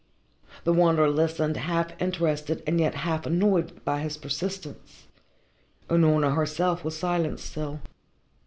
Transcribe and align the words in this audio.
The 0.63 0.73
Wanderer 0.73 1.11
listened, 1.11 1.57
half 1.57 1.91
interested 2.01 2.63
and 2.65 2.79
yet 2.79 2.95
half 2.95 3.27
annoyed 3.27 3.85
by 3.85 3.99
his 3.99 4.17
persistence. 4.17 5.05
Unorna 5.91 6.33
herself 6.33 6.83
was 6.83 6.97
silent 6.97 7.39
still. 7.39 7.81